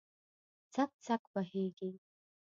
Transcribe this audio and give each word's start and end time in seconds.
څک، 0.73 0.91
څک 1.05 1.21
بهیږې 1.33 1.91